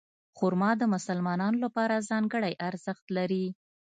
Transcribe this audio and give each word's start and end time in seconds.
خرما 0.37 0.71
د 0.77 0.83
مسلمانانو 0.95 1.57
لپاره 1.65 2.05
ځانګړی 2.09 2.53
ارزښت 2.67 3.05
لري. 3.17 3.45